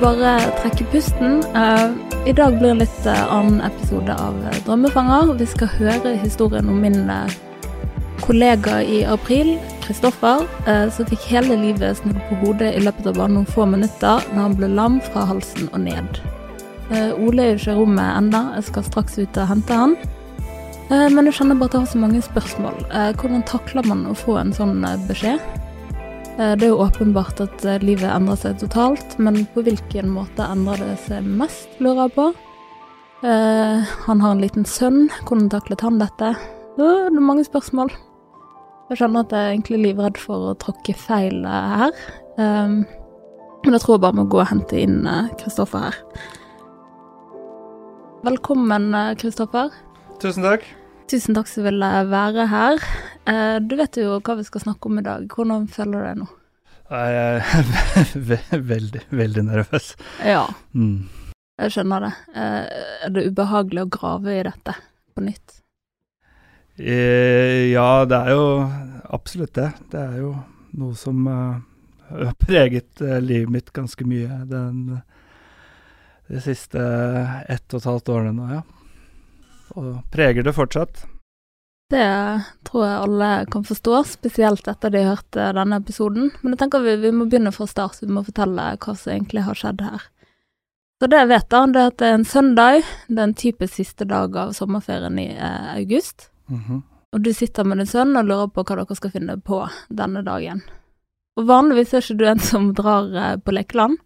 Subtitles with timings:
[0.00, 1.40] bare trekke pusten.
[1.54, 1.90] Eh,
[2.28, 5.34] I dag blir det litt eh, annen episode av eh, Drømmefanger.
[5.40, 7.10] Vi skal høre historien om min
[8.24, 10.46] kollega i april, Kristoffer,
[10.90, 14.40] som fikk hele livet snudd på hodet i løpet av bare noen få minutter når
[14.40, 16.18] han ble lam fra halsen og ned.
[17.20, 19.94] Ole er jo ikke i rommet ennå, jeg skal straks ut og hente han.
[20.88, 22.82] Men jeg kjenner bare at jeg har så mange spørsmål.
[23.20, 25.44] Hvordan takler man å få en sånn beskjed?
[26.38, 30.44] Eh, Det er jo åpenbart at eh, livet endrer seg totalt, men på hvilken måte
[30.44, 32.26] endrer det seg mest, lurer jeg på.
[33.24, 36.34] Eh, han har en liten sønn, hvordan taklet han dette?
[36.76, 37.88] Det er mange spørsmål.
[38.90, 41.96] Jeg skjønner at jeg er egentlig livredd for å tråkke feil her.
[42.36, 42.84] Men
[43.72, 45.00] jeg tror jeg bare må gå og hente inn
[45.40, 45.96] Kristoffer her.
[48.28, 49.72] Velkommen, Kristoffer.
[50.22, 50.68] Tusen takk.
[51.10, 52.84] Tusen takk som ville være her.
[53.26, 55.26] Eh, du vet jo hva vi skal snakke om i dag.
[55.32, 56.26] Hvordan føler du deg nå?
[56.86, 59.92] Jeg er veldig, veldig nervøs.
[60.22, 60.44] Ja,
[60.76, 61.08] Mm.
[61.58, 62.12] jeg skjønner det.
[62.36, 64.76] Eh, er det ubehagelig å grave i dette
[65.16, 65.60] på nytt?
[66.78, 68.46] Eh, Ja, det er jo
[69.16, 69.72] absolutt det.
[69.90, 70.34] Det er jo
[70.76, 75.00] noe som har preget livet mitt ganske mye den,
[76.28, 76.78] de siste
[77.48, 78.62] ett og et halvt årene nå, ja.
[79.74, 81.02] Og preger det fortsatt.
[81.90, 86.32] Det tror jeg alle kan forstå, spesielt etter de hørte denne episoden.
[86.42, 89.44] Men jeg tenker vi, vi må begynne fra start, vi må fortelle hva som egentlig
[89.46, 90.08] har skjedd her.
[90.96, 92.86] Så det jeg vet, da, det er at det er en søndag.
[93.06, 96.30] Det er en typisk siste dag av sommerferien i eh, august.
[96.48, 96.82] Mhm.
[97.14, 99.60] Og du sitter med din sønn og lurer på hva dere skal finne på
[99.94, 100.64] denne dagen.
[101.36, 104.00] Og vanligvis er ikke du en som drar eh, på lekeland,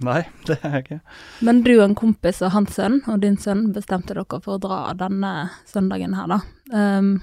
[0.00, 1.00] Nei, det er jeg ikke.
[1.46, 4.62] men du og en kompis og hans sønn og din sønn bestemte dere for å
[4.62, 6.40] dra denne søndagen her, da.
[6.72, 7.20] Um,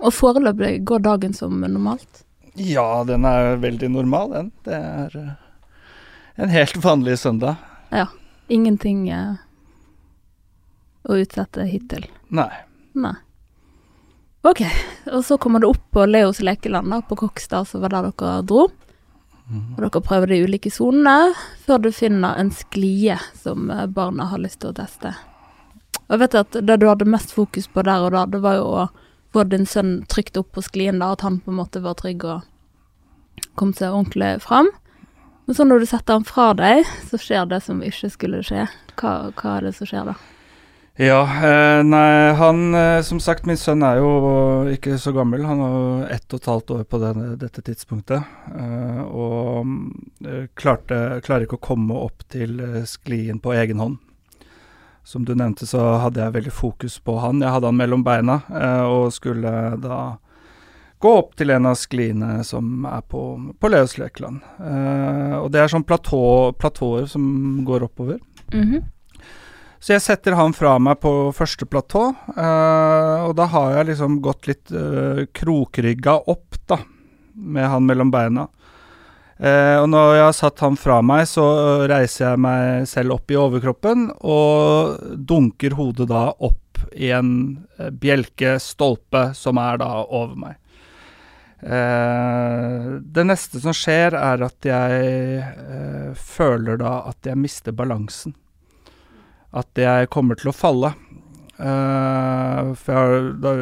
[0.00, 2.22] og foreløpig går dagen som normalt.
[2.56, 4.50] Ja, den er veldig normal, den.
[4.64, 5.34] Det er eh,
[6.40, 7.60] en helt vanlig søndag.
[7.92, 8.06] Ja.
[8.48, 9.36] Ingenting uh,
[11.08, 12.06] å utsette hittil.
[12.28, 12.50] Nei.
[12.96, 13.16] Nei.
[14.46, 14.62] Ok,
[15.10, 18.36] og så kommer det opp på Leos lekeland da, på Kokstad, som var der dere
[18.46, 18.68] dro.
[19.46, 21.34] Og dere prøver de ulike sonene,
[21.66, 25.12] før du finner en sklie som eh, barna har lyst til å teste.
[26.06, 28.58] Og jeg vet at det du hadde mest fokus på der og da, det var
[28.58, 28.88] jo å
[29.34, 32.26] få din sønn trygt opp på sklien, da, at han på en måte var trygg
[32.26, 34.70] og kom seg ordentlig fram.
[35.46, 38.66] Men så når du setter han fra deg, så skjer det som ikke skulle skje.
[38.98, 40.16] Hva, hva er det som skjer da?
[40.96, 44.12] Ja, eh, nei, han eh, Som sagt, min sønn er jo
[44.72, 45.44] ikke så gammel.
[45.44, 48.24] Han er jo ett og et halvt år på denne, dette tidspunktet.
[48.56, 53.98] Eh, og mm, klarte, klarer ikke å komme opp til sklien på egen hånd.
[55.06, 57.44] Som du nevnte, så hadde jeg veldig fokus på han.
[57.44, 58.40] Jeg hadde han mellom beina
[58.88, 60.16] og skulle da
[60.98, 63.20] gå opp til en av skliene som er på,
[63.54, 64.40] på Leos lekeland.
[65.38, 67.22] Og det er sånn platå, platåer som
[67.68, 68.18] går oppover.
[68.50, 68.95] Mhm.
[69.86, 74.16] Så jeg setter han fra meg på første platå, eh, og da har jeg liksom
[74.18, 76.80] gått litt uh, krokrygga opp, da,
[77.38, 78.48] med han mellom beina.
[79.38, 81.44] Uh, og når jeg har satt han fra meg, så
[81.86, 87.30] reiser jeg meg selv opp i overkroppen og dunker hodet da opp i en
[87.78, 90.56] eh, bjelke, stolpe, som er da over meg.
[91.62, 98.34] Uh, det neste som skjer, er at jeg uh, føler da at jeg mister balansen
[99.56, 100.92] at jeg kommer til å falle.
[101.56, 103.52] Uh, for jeg, da,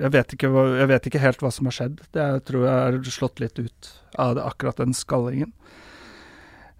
[0.00, 0.48] jeg, vet ikke,
[0.78, 1.98] jeg vet ikke helt hva som har skjedd.
[2.16, 3.90] Jeg tror jeg er slått litt ut
[4.20, 5.52] av det, akkurat den skallingen.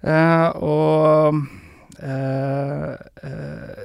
[0.03, 1.43] Uh, og
[2.03, 2.95] uh,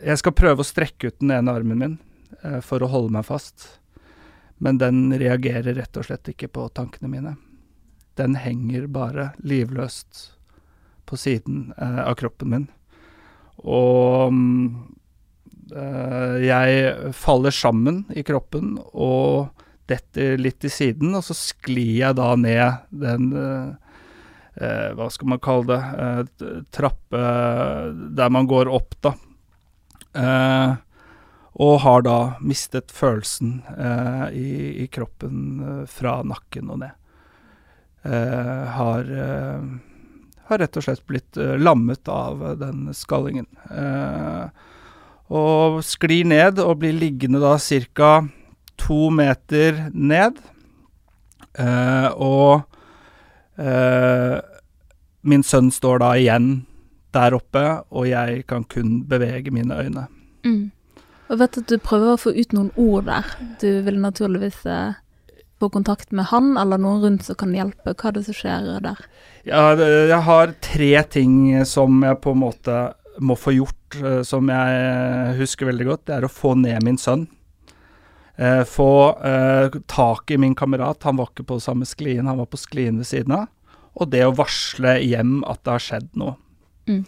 [0.08, 1.98] jeg skal prøve å strekke ut den ene armen min
[2.64, 3.66] for å holde meg fast.
[4.64, 7.34] Men den reagerer rett og slett ikke på tankene mine.
[8.18, 10.22] Den henger bare livløst
[11.10, 12.68] på siden av kroppen min.
[13.66, 14.34] Og
[15.74, 19.54] eh, jeg faller sammen i kroppen og
[19.88, 25.42] detter litt til siden, og så sklir jeg da ned den eh, Hva skal man
[25.44, 25.82] kalle det?
[26.04, 27.24] Eh, trappe
[28.18, 29.16] der man går opp, da.
[30.18, 30.74] Uh,
[31.58, 34.50] og har da mistet følelsen eh, i,
[34.84, 36.94] i kroppen fra nakken og ned.
[38.06, 39.64] Eh, har eh,
[40.48, 43.48] har rett og slett blitt eh, lammet av den skallingen.
[43.72, 44.48] Eh,
[45.28, 48.12] og sklir ned og blir liggende da ca.
[48.78, 50.40] to meter ned.
[51.58, 52.64] Eh, og
[55.28, 56.50] min sønn står da igjen
[57.18, 60.04] der oppe, og jeg kan kun bevege mine øyne.
[60.46, 60.70] Mm.
[61.28, 63.32] Og vet at du prøver å få ut noen ord der.
[63.62, 65.00] Du vil naturligvis eh,
[65.60, 67.96] få kontakt med han eller noen rundt som kan hjelpe?
[67.96, 69.02] Hva er det som skjer der?
[69.48, 72.78] Ja, jeg har tre ting som jeg på en måte
[73.18, 76.06] må få gjort, eh, som jeg husker veldig godt.
[76.10, 77.28] Det er å få ned min sønn.
[78.38, 81.04] Eh, få eh, tak i min kamerat.
[81.04, 83.48] Han var ikke på samme sklien, han var på sklien ved siden av.
[83.98, 86.36] Og det å varsle hjem at det har skjedd noe.
[86.88, 87.02] Mm.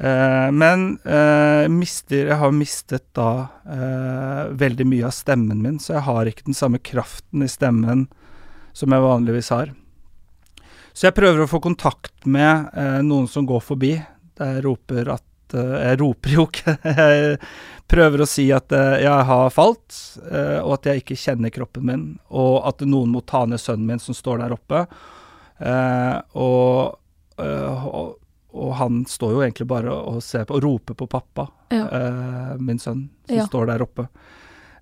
[0.00, 3.30] Eh, men eh, mister, jeg har mistet da
[3.66, 8.06] eh, veldig mye av stemmen min, så jeg har ikke den samme kraften i stemmen
[8.76, 9.72] som jeg vanligvis har.
[10.94, 12.70] Så jeg prøver å få kontakt med
[13.06, 13.92] noen som går forbi.
[14.38, 16.74] Jeg roper at Jeg roper jo ikke.
[16.84, 17.36] Jeg
[17.88, 19.94] prøver å si at jeg har falt,
[20.60, 22.02] og at jeg ikke kjenner kroppen min.
[22.28, 24.82] Og at noen må ta ned sønnen min som står der oppe.
[26.36, 26.98] Og,
[28.54, 31.84] og, han står jo egentlig bare og ser på og roper på pappa, Ja.
[31.86, 33.46] eh, min sønn, som Ja.
[33.46, 34.08] står der oppe.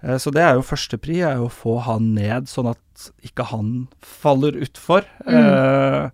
[0.03, 3.45] Eh, Så det er jo førstepri, er jo å få han ned, sånn at ikke
[3.47, 5.05] han faller utfor.
[5.27, 5.35] Mm.
[5.35, 6.11] Eh,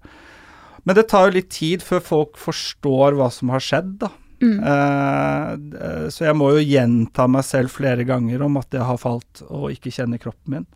[0.84, 4.08] Men det tar jo litt tid før folk forstår hva som har skjedd, da.
[4.40, 4.58] Mm.
[4.64, 9.42] Eh, Så jeg må jo gjenta meg selv flere ganger om at jeg har falt
[9.48, 10.66] og ikke kjenner kroppen min.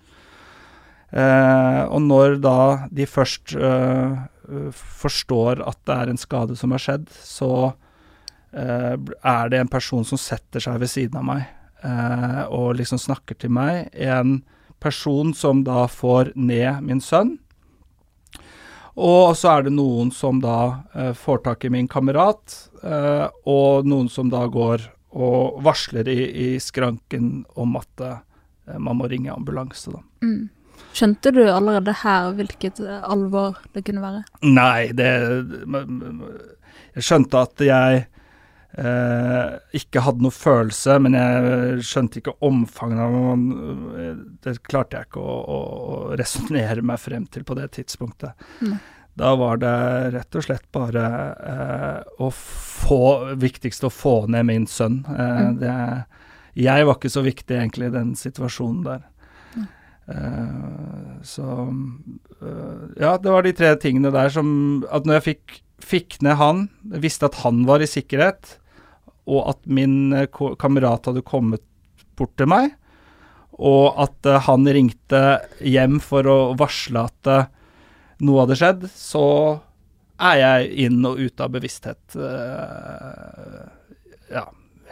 [1.13, 4.17] Eh, og når da de først eh,
[4.73, 7.51] forstår at det er en skade som har skjedd, så
[8.53, 11.47] eh, er det en person som setter seg ved siden av meg
[11.83, 13.91] eh, og liksom snakker til meg.
[13.93, 14.41] En
[14.83, 17.37] person som da får ned min sønn.
[18.97, 23.89] Og så er det noen som da eh, får tak i min kamerat, eh, og
[23.89, 29.33] noen som da går og varsler i, i skranken om at eh, man må ringe
[29.33, 30.01] ambulanse, da.
[30.25, 30.49] Mm.
[30.97, 34.23] Skjønte du allerede her hvilket eh, alvor det kunne være?
[34.49, 35.11] Nei, det
[36.97, 38.07] Jeg skjønte at jeg
[38.81, 44.11] eh, ikke hadde noe følelse, men jeg skjønte ikke omfanget av det.
[44.47, 48.33] Det klarte jeg ikke å, å, å resonnere meg frem til på det tidspunktet.
[48.65, 48.77] Mm.
[49.17, 49.75] Da var det
[50.13, 51.05] rett og slett bare
[51.53, 52.99] eh, å få
[53.41, 55.03] Viktigst å få ned min sønn.
[55.09, 55.59] Eh, Mm.
[55.61, 55.73] det,
[56.57, 59.03] jeg var ikke så viktig egentlig i den situasjonen der.
[60.07, 61.43] Eh, så
[62.43, 66.39] uh, Ja, det var de tre tingene der som At når jeg fikk, fikk ned
[66.39, 66.69] han,
[67.03, 68.61] visste at han var i sikkerhet,
[69.27, 71.65] og at min eh, kamerat hadde kommet
[72.17, 72.71] bort til meg,
[73.59, 75.23] og at uh, han ringte
[75.59, 77.31] hjem for å varsle at
[78.23, 79.27] noe hadde skjedd, så
[80.17, 82.17] er jeg inn og ut av bevissthet.
[84.33, 84.45] ja,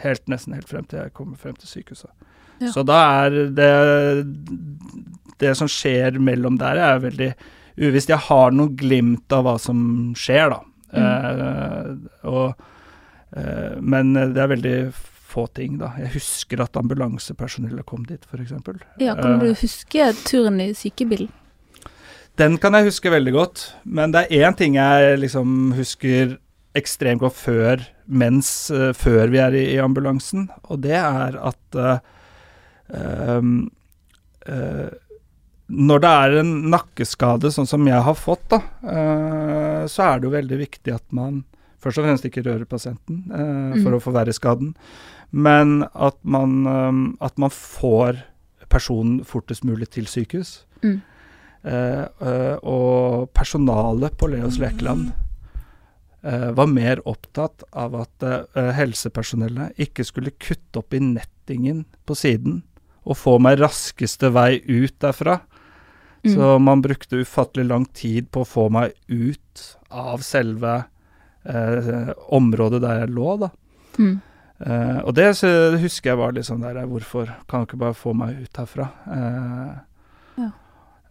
[0.03, 2.13] helt nesten helt frem til jeg kommer frem til sykehuset.
[2.63, 2.71] Ja.
[2.73, 3.71] Så da er det
[5.39, 7.33] Det som skjer mellom der, er veldig
[7.83, 8.09] uvisst.
[8.13, 10.61] Jeg har noen glimt av hva som skjer, da.
[10.95, 11.89] Eh,
[12.31, 12.55] og,
[13.37, 14.77] eh, men det er veldig
[15.35, 15.91] få ting, da.
[15.99, 18.53] Jeg husker at ambulansepersonellet kom dit, f.eks.
[19.03, 19.57] Ja, kan du Eh.
[19.59, 21.29] huske turen i sykebilen?
[22.39, 26.39] Den kan jeg huske veldig godt, men det er én ting jeg liksom husker
[26.75, 31.75] ekstremt godt før, mens, eh, før vi er i, i ambulansen, og det er at
[31.79, 31.99] eh,
[32.93, 33.71] ehm,
[34.47, 34.91] eh,
[35.71, 40.27] Når det er en nakkeskade sånn som jeg har fått, da, eh, så er det
[40.29, 41.45] jo veldig viktig at man
[41.81, 43.97] først og fremst ikke rører pasienten eh, for Mhm.
[43.97, 44.75] å forverre skaden,
[45.33, 48.23] men at man, at man får
[48.69, 50.65] personen fortest mulig til sykehus.
[50.83, 51.01] Mm.
[52.63, 55.13] Og personalet på Leos lekeland
[56.23, 62.63] eh, var mer opptatt av at helsepersonellet ikke skulle kutte opp i nettingen på siden
[63.05, 65.39] og få meg raskeste vei ut derfra.
[66.25, 66.31] Mm.
[66.35, 70.77] Så man brukte ufattelig lang tid på å få meg ut av selve
[71.45, 73.51] eh, området der jeg lå, da.
[73.99, 74.15] Mm.
[74.65, 75.51] Eh, og det så
[75.83, 78.89] husker jeg var litt sånn der Hvorfor kan du ikke bare få meg ut herfra?
[79.13, 79.75] Eh,
[80.41, 80.49] Ja.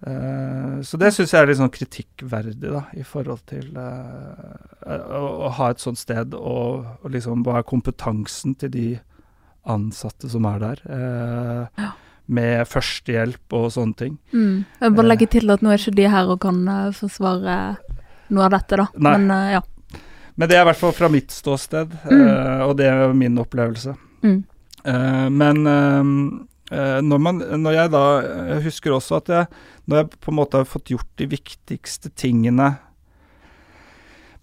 [0.09, 5.23] eh, så det syns jeg er litt sånn kritikkverdig, da, i forhold til eh, å,
[5.47, 8.88] å ha et sånt sted, og, og liksom hva er kompetansen til de
[9.65, 10.82] ansatte som er der?
[10.89, 11.91] Eh, Ja.
[12.34, 14.13] Med førstehjelp og sånne ting.
[14.32, 14.63] Mm.
[14.79, 17.55] Jeg bare legge til at nå er ikke de her og kan eh, forsvare
[18.32, 18.86] noe av dette, da.
[18.96, 19.17] Nei.
[19.17, 19.62] Men eh, ja.
[20.39, 22.22] Men det er i hvert fall fra mitt ståsted, Mm.
[22.24, 23.93] eh, og det er min opplevelse.
[24.24, 24.39] Mm.
[24.86, 26.00] Eh, men eh,
[26.79, 28.05] eh, når, man, når jeg da
[28.53, 29.48] Jeg husker også at jeg,
[29.86, 32.72] når jeg på en måte har fått gjort de viktigste tingene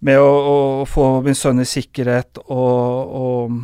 [0.00, 0.31] med å,
[0.83, 3.59] å få min sønn i sikkerhet og, og,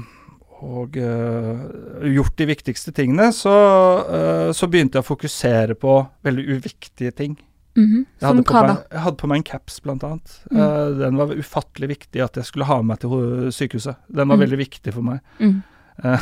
[0.64, 3.52] og uh, gjort de viktigste tingene, så,
[4.08, 7.36] uh, så begynte jeg å fokusere på veldig uviktige ting.
[7.76, 8.06] Mhm.
[8.06, 10.36] Jeg Som hadde, meg, jeg hadde på meg en caps, blant annet.
[10.50, 10.56] Mm.
[10.62, 13.96] Uh, den var ufattelig viktig at jeg skulle ha med meg til sykehuset.
[14.08, 14.44] Den var Mm.
[14.46, 15.20] veldig viktig for meg.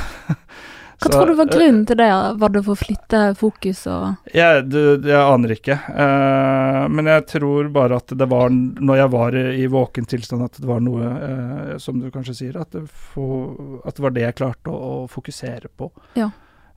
[1.04, 1.10] Mm.
[1.10, 2.08] Eh, Hva tror du var grunnen til det?
[2.40, 5.76] Var det for å flytte fokus og Jeg, du, jeg aner ikke.
[5.90, 10.60] Uh, men jeg tror bare at det var, når jeg var i våken tilstand, at
[10.60, 14.26] det var noe, uh, som du kanskje sier, at det, få- at det var det
[14.28, 15.90] jeg klarte å, å fokusere på.
[16.18, 16.30] Ja.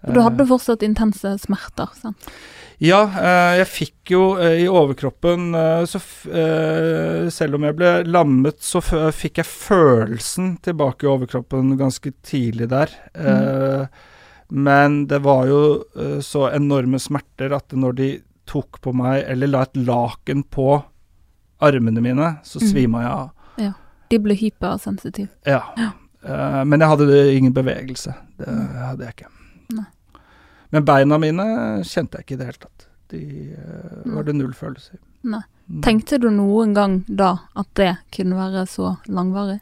[0.06, 2.28] Og du hadde fortsatt intense smerter, sant?
[2.78, 5.98] Ja, eh, jeg fikk jo eh, i overkroppen eh, så
[6.30, 12.70] eh, Selv om jeg ble lammet, så fikk jeg følelsen tilbake i overkroppen ganske tidlig
[12.70, 12.94] der.
[13.18, 13.88] Eh,
[14.50, 15.62] Men det var jo
[15.96, 18.10] eh, så enorme smerter at når de
[18.48, 20.84] tok på meg, eller la et laken på
[21.60, 22.68] armene mine, så Mm.
[22.72, 23.30] svima jeg av.
[23.58, 23.74] Ja.
[24.10, 25.30] De ble hypersensitive.
[25.46, 25.62] Ja.
[26.24, 28.14] Eh, men jeg hadde ingen bevegelse.
[28.38, 29.32] Det hadde jeg ikke.
[29.76, 29.86] Nei.
[30.72, 31.44] Men beina mine
[31.84, 32.88] kjente jeg ikke i det hele tatt.
[33.10, 34.98] De eh, var det null følelse i.
[35.24, 35.42] Nei.
[35.70, 35.82] Mm.
[35.84, 39.60] Tenkte du noen gang da at det kunne være så langvarig?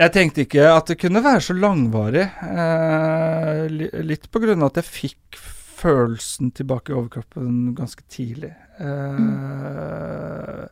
[0.00, 2.24] Jeg tenkte ikke at det kunne være så langvarig.
[2.40, 3.66] Eh,
[4.00, 5.40] litt på grunn av at jeg fikk
[5.80, 8.54] følelsen tilbake i overkroppen ganske tidlig.
[8.80, 10.64] Eh,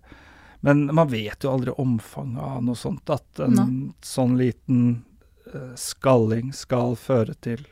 [0.60, 3.10] Men man vet jo aldri omfanget av noe sånt.
[3.12, 3.66] At en no.
[4.02, 5.04] sånn liten
[5.52, 7.66] eh, skalling skal føre til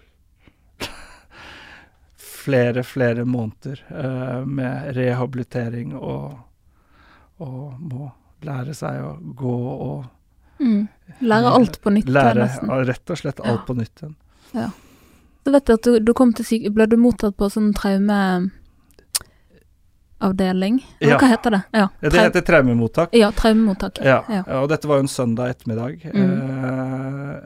[2.47, 6.37] flere, flere måneder eh, med rehabilitering og,
[7.43, 8.13] og må
[8.47, 10.05] lære seg å gå og
[10.61, 10.89] Mm.
[11.21, 12.49] Lære alt på nytt, Lære
[12.89, 14.15] rett og slett alt på nytt igjen.
[15.47, 16.71] Så vet jeg at du, du kom til syke...
[16.75, 18.51] Ble du mottatt på sånn traumeavdeling?
[21.01, 21.19] Eller Ja.
[21.19, 21.63] hva heter det?
[21.73, 23.09] Ja, Ja, Det heter traumemottak.
[23.13, 23.99] ja traumemottak.
[24.05, 24.43] Ja, Ja.
[24.63, 26.01] og dette var jo en søndag ettermiddag.
[26.13, 26.41] Mm.
[26.41, 27.41] Eh,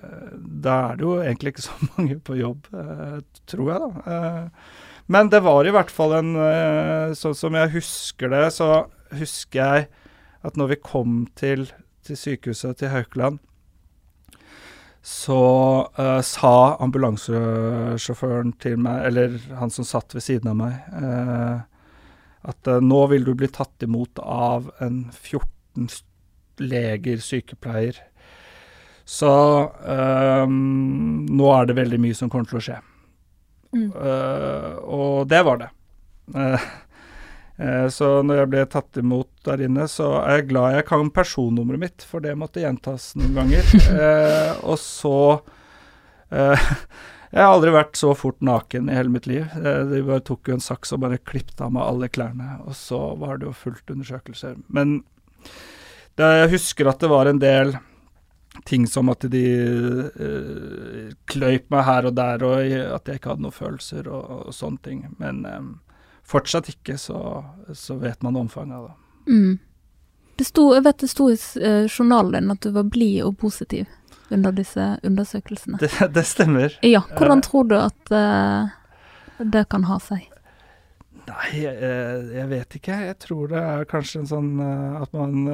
[0.62, 3.90] da er det jo egentlig ikke så mange på jobb, eh, tror jeg, da.
[4.07, 4.49] Eh,
[5.09, 9.59] men det var i hvert fall en eh, Sånn som jeg husker det, så husker
[9.61, 9.88] jeg
[10.45, 11.67] at når vi kom til,
[12.11, 13.38] til sykehuset til Haukeland,
[15.00, 15.40] så
[15.97, 21.62] uh, sa ambulansesjåføren til meg, eller han som satt ved siden av meg, uh,
[22.50, 25.88] at uh, nå vil du bli tatt imot av en 14
[26.61, 27.97] leger, sykepleier.
[29.09, 29.26] Så
[30.47, 32.76] nå er det veldig mye som kommer til å skje.
[33.75, 33.88] Mm.
[34.87, 35.71] Og det var det.
[36.37, 36.67] Eh,
[37.93, 41.83] så når jeg ble tatt imot der inne, så er jeg glad jeg kan personnummeret
[41.83, 43.73] mitt, for det måtte gjentas noen ganger.
[44.00, 45.17] Eh, og så
[46.33, 46.71] eh,
[47.31, 49.45] Jeg har aldri vært så fort naken i hele mitt liv.
[49.61, 52.75] Eh, de bare tok jo en saks og bare klippet av meg alle klærne, og
[52.75, 54.57] så var det jo fullt undersøkelser.
[54.73, 54.97] Men
[56.19, 57.76] det, jeg husker at det var en del
[58.67, 59.45] ting som at de
[60.11, 62.59] eh, kløyp meg her og der, og
[62.97, 65.05] at jeg ikke hadde noen følelser og, og sånne ting.
[65.23, 65.62] Men eh,
[66.30, 67.18] fortsatt ikke, så,
[67.75, 68.96] så vet man omfanget av det.
[69.34, 69.58] Mm.
[70.40, 73.34] Det sto, jeg vet det sto i eh, journalen din at du var blid og
[73.42, 73.90] positiv
[74.32, 75.80] under disse undersøkelsene.
[75.82, 76.76] Det, det stemmer.
[76.87, 77.46] Ja, hvordan Eh.
[77.50, 78.70] tror du at uh,
[79.42, 80.28] det kan ha seg?
[81.26, 81.76] Nei, jeg,
[82.34, 82.96] jeg vet ikke.
[83.10, 84.49] Jeg tror det er kanskje en sånn
[84.99, 85.44] at man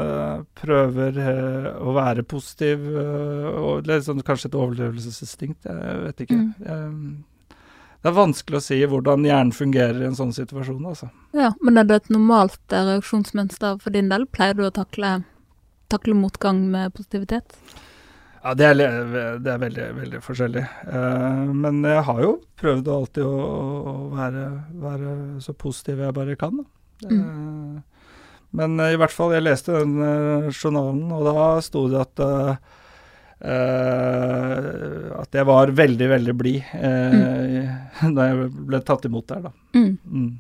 [0.57, 1.19] prøver
[1.83, 5.67] å være positiv, og det er sånn, kanskje et overlevelsesinstinkt.
[5.69, 6.39] Jeg vet ikke.
[6.39, 6.55] Mm.
[6.65, 6.87] Jeg,
[8.07, 11.09] det er vanskelig å si hvordan hjernen fungerer i en sånn situasjon, altså.
[11.35, 14.29] Ja, Men er det et normalt eh, reaksjonsmønster for din del?
[14.31, 15.25] Pleier du å takle,
[15.91, 17.59] takle motgang med positivitet?
[18.45, 18.79] Ja, det er,
[19.43, 20.63] det er veldig, veldig forskjellig.
[20.87, 22.31] Eh, men jeg har jo
[22.63, 23.43] prøvd alltid å,
[23.91, 24.47] å være,
[24.87, 26.63] være så positiv jeg bare kan.
[27.11, 27.83] Eh,
[28.55, 32.23] men eh, i hvert fall, jeg leste den eh, journalen, og da sto det at
[32.23, 32.77] eh,
[33.41, 37.69] eh, at jeg var veldig, veldig blid eh,
[38.17, 39.53] da jeg ble tatt imot der, da.
[39.77, 39.97] Mm.
[40.07, 40.33] Mm.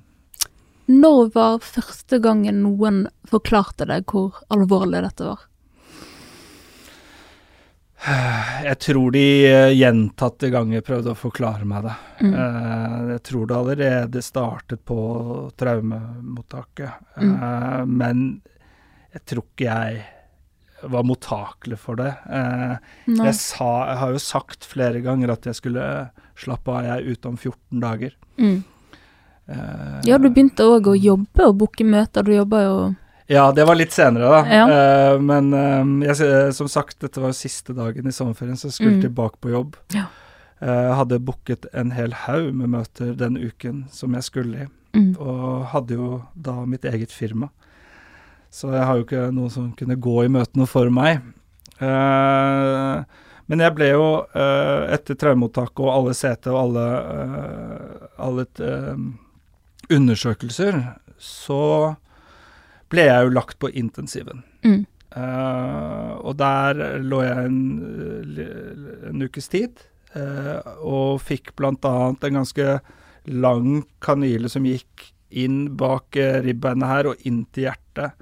[0.86, 5.46] Når var første gangen noen forklarte deg hvor alvorlig dette var?
[8.66, 11.94] Jeg tror de eh, gjentatte ganger prøvde å forklare meg det.
[12.22, 12.34] Mm.
[12.38, 14.98] Eh, jeg tror det allerede startet på
[15.58, 16.90] traumemottaket.
[17.18, 17.96] Mm.
[17.96, 18.22] Men
[19.16, 20.04] jeg tror ikke jeg
[20.82, 22.12] var mottakelig for det.
[22.30, 22.76] Eh,
[23.08, 27.12] jeg, sa, jeg har jo sagt flere ganger at jeg skulle slappe av, jeg er
[27.16, 28.16] ute om 14 dager.
[28.36, 28.58] Mm.
[29.48, 32.22] Eh, Ja, du begynte òg å jobbe og booke møter.
[32.26, 32.76] Du jobba jo
[33.28, 34.42] Ja, det var litt senere, da.
[34.46, 34.66] Ja.
[34.70, 38.76] Eh, men eh, jeg, som sagt, dette var jo siste dagen i sommerferien, så jeg
[38.78, 39.02] skulle Mm.
[39.02, 39.74] tilbake på jobb.
[39.94, 40.04] Ja.
[40.60, 45.16] Eh, hadde booket en hel haug med møter den uken som jeg skulle i, mm.
[45.18, 47.50] og hadde jo da mitt eget firma.
[48.56, 51.20] Så jeg har jo ikke noen som kunne gå i møtene for meg.
[51.76, 58.46] Eh, men jeg ble jo, eh, etter traumemottaket og alle CT og alle, eh, alle
[59.92, 60.80] undersøkelser,
[61.18, 61.96] så
[62.90, 64.42] ble jeg jo lagt på intensiven.
[64.64, 64.86] Mm.
[65.16, 67.60] Eh, og der lå jeg en,
[69.10, 69.84] en ukes tid.
[70.16, 71.90] og fikk bl.a.
[72.24, 72.80] en ganske
[73.28, 78.16] lang kanyle som gikk inn bak ribbeinet her og inn til hjertet,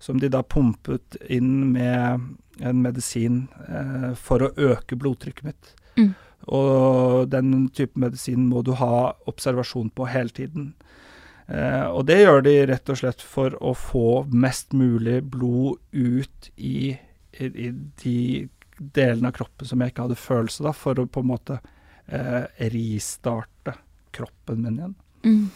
[0.00, 2.26] som de da pumpet inn med
[2.60, 5.74] en medisin eh, for å øke blodtrykket mitt.
[6.00, 6.12] Mm.
[6.56, 10.72] Og den type medisin må du ha observasjon på hele tiden.
[11.46, 16.50] Eh, og det gjør de rett og slett for å få mest mulig blod ut
[16.56, 16.94] i,
[17.36, 17.70] i, i
[18.04, 18.16] de
[18.80, 21.60] delene av kroppen som jeg ikke hadde følelse av, for å på en måte
[22.08, 23.76] eh, ristarte
[24.16, 24.98] kroppen min igjen.
[25.26, 25.46] Mm.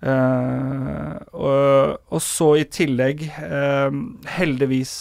[0.00, 3.96] Eh, og, og så i tillegg eh,
[4.32, 4.94] Heldigvis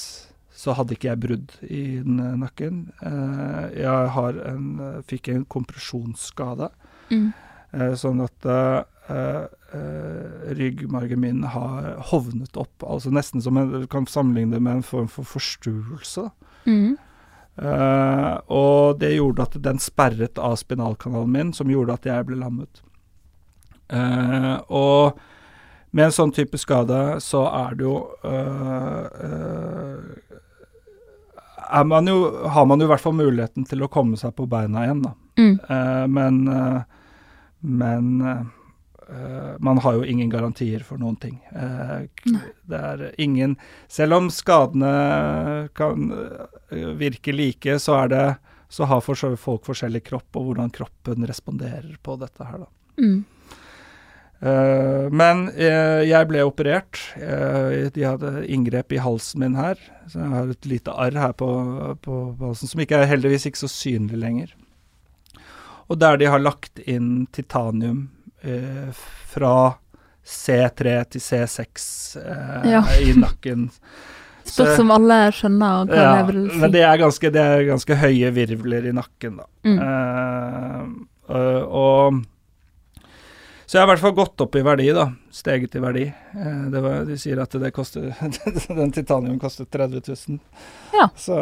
[0.60, 2.82] så hadde ikke jeg brudd i den nakken.
[3.00, 4.65] Eh, jeg har en,
[5.08, 6.72] fikk en kompresjonsskade,
[7.10, 7.32] Mm.
[7.74, 8.50] eh, sånn at
[9.10, 12.84] Uh, eh, ryggmargen min har hovnet opp.
[12.86, 16.27] Altså nesten som en, kan sammenligne det med en form for forstuelse.
[16.70, 16.94] Mm.
[17.58, 22.38] Uh, og det gjorde at den sperret av spinalkanalen min, som gjorde at jeg ble
[22.38, 22.84] lammet.
[23.89, 25.19] Eh, og
[25.91, 27.96] med en sånn type skade så er det jo
[28.27, 30.36] eh, eh,
[31.69, 34.48] er man jo, Har man jo i hvert fall muligheten til å komme seg på
[34.50, 35.12] beina igjen, da.
[35.39, 35.58] Mm.
[36.10, 36.39] Men
[37.60, 38.08] men
[39.60, 41.36] man har jo ingen garantier for noen ting.
[41.53, 43.53] Det er ingen
[43.88, 46.10] Selv om skadene kan
[46.98, 48.25] virke like, så er det
[48.69, 52.69] så har folk forskjellig kropp, og hvordan kroppen responderer på dette her, da.
[53.01, 53.24] Mm.
[54.39, 57.01] Eh, men uh, jeg ble operert.
[57.19, 59.79] Uh, de hadde inngrep i halsen min her.
[60.08, 61.50] Så jeg har et lite arr her på,
[62.05, 64.55] på halsen som ikke er heldigvis ikke så synlig lenger.
[65.89, 68.08] Og der de har lagt inn titanium
[69.27, 69.53] fra
[70.29, 71.88] C3 til C6
[72.22, 72.83] eh, Ja.
[73.01, 73.70] i nakken.
[74.50, 76.59] Spørs som om alle skjønner hva ja, det vil si.
[76.61, 79.50] Men det er, ganske, det er ganske høye virvler i nakken, da.
[79.68, 80.94] Mm.
[81.29, 82.22] Og
[83.70, 85.03] Så jeg har i hvert fall gått opp i verdi, da.
[85.29, 86.08] Steget i verdi.
[86.10, 88.08] Eh, det var, de sier at det koster
[88.79, 90.40] Den titanium kostet 30 000.
[90.96, 91.05] Ja.
[91.14, 91.38] Så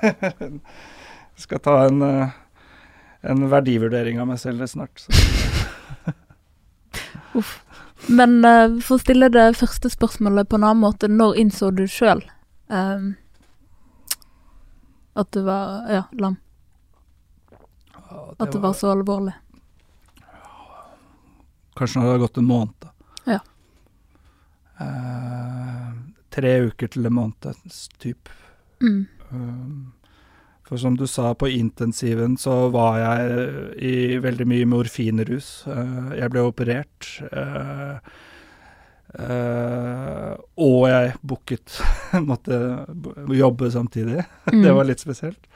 [0.00, 0.60] jeg
[1.44, 2.32] skal ta en, eh,
[3.28, 5.04] en verdivurdering av meg selv snart.
[5.04, 5.12] Så.
[7.42, 7.52] Uff.
[8.08, 11.84] Men eh, for å stille det første spørsmålet på en annen måte, når innså du
[11.84, 12.24] sjøl
[15.16, 16.40] at du var ja, lam?
[18.40, 19.36] At det var så alvorlig?
[21.76, 22.74] Kanskje når det har gått en måned.
[22.80, 22.92] da.
[23.34, 23.40] Ja.
[24.80, 25.92] Eh,
[26.36, 27.52] tre uker til en måned,
[28.02, 28.28] typ.
[28.82, 29.06] Mm.
[29.32, 29.92] Um,
[30.66, 35.50] For som du sa, på intensiven så var jeg i veldig mye morfinrus.
[35.70, 37.06] Uh, jeg ble operert.
[37.30, 38.00] uh,
[39.16, 41.78] uh, og jeg booket
[42.28, 42.58] Måtte
[43.32, 44.24] jobbe samtidig.
[44.52, 44.62] Mm.
[44.62, 45.46] det var litt spesielt.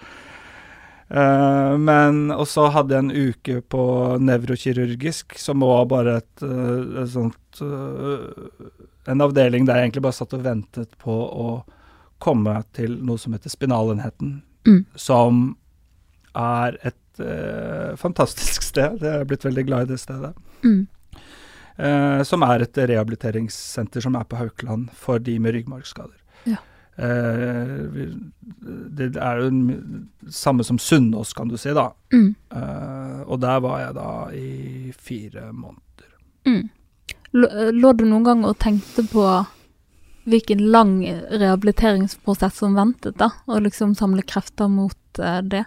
[1.11, 3.85] Uh, men Og så hadde jeg en uke på
[4.23, 8.71] nevrokirurgisk, som var bare et, uh, et sånt uh,
[9.11, 11.49] En avdeling der jeg egentlig bare satt og ventet på å
[12.23, 14.85] komme til noe som heter spinalenheten Mm.
[14.95, 15.57] som
[16.37, 19.01] er et uh, fantastisk sted.
[19.01, 20.35] Jeg er blitt veldig glad i det stedet.
[20.65, 20.83] Mm.
[21.81, 26.19] Uh, som er et rehabiliteringssenter som er på Haukeland for de med ryggmargskader.
[26.45, 26.61] Ja.
[27.01, 28.09] Eh,
[29.01, 31.87] det er jo den samme som Sunnaas, kan du si, da.
[32.13, 32.35] Mm.
[32.53, 36.11] Eh, og der var jeg da i fire måneder.
[36.49, 36.69] Mm.
[37.33, 39.25] Lå, lå du noen gang og tenkte på
[40.31, 40.95] hvilken lang
[41.31, 43.31] rehabiliteringsprosess som ventet, da?
[43.49, 45.65] Og liksom samle krefter mot eh, det?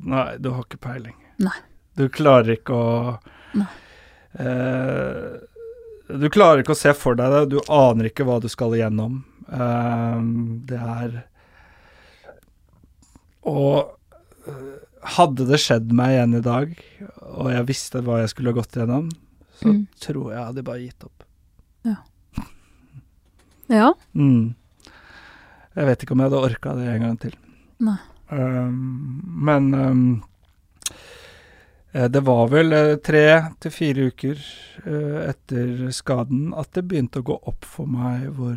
[0.00, 1.16] Nei, du har ikke peiling.
[1.44, 1.56] Nei.
[1.94, 3.18] Du klarer ikke å
[3.54, 3.68] Nei.
[4.42, 5.34] Eh,
[6.08, 7.42] Du klarer ikke å se for deg det.
[7.54, 9.22] Du aner ikke hva du skal igjennom.
[9.52, 10.20] Eh,
[10.70, 11.16] det er
[13.44, 13.90] Og
[14.48, 14.78] eh,
[15.18, 16.70] hadde det skjedd meg igjen i dag,
[17.36, 19.10] og jeg visste hva jeg skulle gått gjennom,
[19.60, 19.82] så Mm.
[20.00, 21.24] tror jeg hadde bare gitt opp.
[23.68, 23.92] Ja.
[24.14, 24.54] Mm.
[25.74, 27.32] Jeg vet ikke om jeg hadde orka det en gang til.
[27.80, 27.96] Nei.
[28.30, 30.24] Um, men um,
[31.92, 33.24] det var vel tre
[33.60, 34.40] til fire uker
[35.30, 38.56] etter skaden at det begynte å gå opp for meg hvor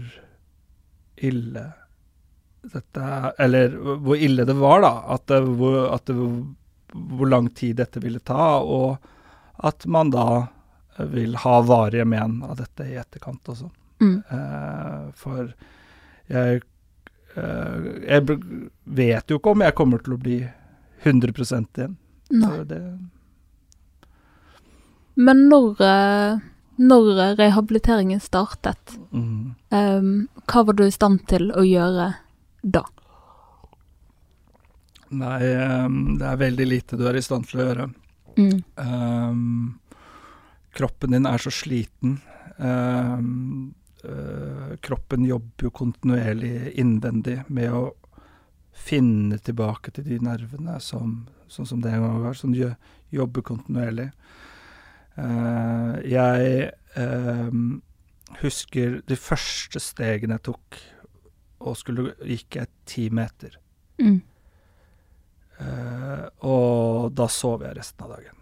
[1.18, 1.66] ille
[2.68, 4.94] dette er Eller hvor ille det var, da.
[5.16, 6.16] At det, hvor, at det,
[6.94, 8.98] hvor lang tid dette ville ta, og
[9.58, 10.48] at man da
[10.98, 13.70] vil ha varige men av dette i etterkant også.
[14.02, 14.18] Mm.
[14.30, 15.54] Eh, for
[16.30, 16.60] jeg
[17.34, 18.26] eh, Jeg
[18.84, 20.38] vet jo ikke om jeg kommer til å bli
[21.06, 21.96] 100 igjen.
[22.30, 22.52] Nei.
[22.68, 22.82] Det,
[25.16, 26.46] Men når, eh,
[26.78, 29.56] når rehabiliteringen startet, mm.
[29.70, 30.12] um,
[30.46, 32.12] hva var du i stand til å gjøre
[32.62, 32.84] da?
[35.18, 35.42] Nei,
[35.86, 37.90] um, det er veldig lite du er i stand til å gjøre.
[38.38, 38.58] Mm.
[38.78, 39.80] Um,
[40.78, 42.20] kroppen din er så sliten.
[42.62, 43.18] Uh,
[44.84, 47.88] kroppen jobber jo kontinuerlig innvendig med å
[48.78, 54.12] finne tilbake til de nervene som, sånn som det en gang var, som jobber kontinuerlig.
[55.18, 57.82] Uh, jeg um,
[58.42, 60.80] husker de første stegene jeg tok,
[61.66, 63.58] og skulle gikk jeg ti meter.
[63.98, 64.20] Mm.
[65.58, 68.38] Eh, og da sov jeg resten av dagen.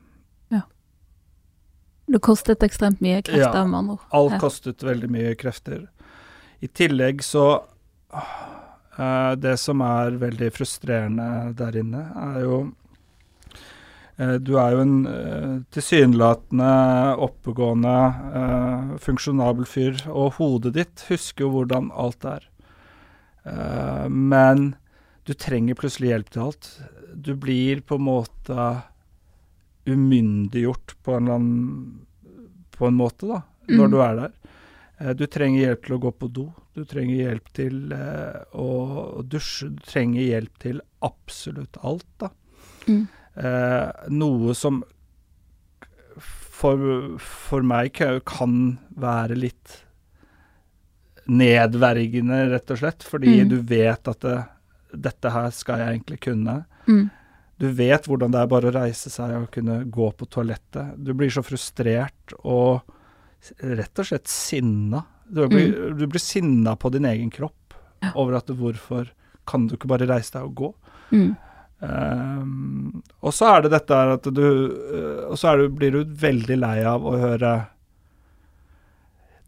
[2.05, 3.65] Det kostet ekstremt mye krefter, Ja.
[3.65, 4.01] med andre ord.
[4.11, 5.87] Alt kostet veldig mye krefter.
[6.61, 7.65] I tillegg så
[8.13, 12.71] uh, Det som er veldig frustrerende der inne, er jo eh,
[14.17, 16.67] Du er jo en uh, tilsynelatende
[17.19, 17.95] oppegående,
[18.39, 22.45] eh, funksjonabel fyr, og hodet ditt husker jo hvordan alt er.
[23.43, 24.69] Eh, men
[25.27, 26.69] du trenger plutselig hjelp til alt.
[27.11, 28.69] Du blir på en måte
[29.85, 32.05] umyndiggjort på en annen
[32.75, 33.91] på en måte, da, når Mm.
[33.91, 34.31] du er der.
[34.99, 36.53] Eh, Du trenger hjelp til å gå på do.
[36.73, 39.69] Du trenger hjelp til eh, å dusje.
[39.75, 42.29] Du trenger hjelp til absolutt alt, da.
[42.87, 43.07] Mm.
[43.37, 44.83] Eh, noe som
[46.55, 47.91] for, for meg
[48.25, 49.81] kan være litt
[51.27, 53.03] nedverdigende, rett og slett.
[53.03, 53.49] Fordi Mm.
[53.49, 54.45] du vet at det,
[54.93, 56.65] dette her skal jeg egentlig kunne.
[56.87, 57.09] Mm.
[57.59, 60.95] Du vet hvordan det er bare å reise seg og kunne gå på toalettet.
[61.03, 62.81] Du blir så frustrert og
[63.63, 65.05] rett og slett sinna.
[65.27, 68.11] Du blir, du blir sinna på din egen kropp Ja.
[68.15, 69.09] over at du, hvorfor
[69.47, 70.73] kan du ikke bare reise deg og gå?
[71.11, 71.37] Mm.
[71.83, 76.13] Ehm, og så er det dette her at du uh, Og så du, blir du
[76.21, 77.49] veldig lei av å høre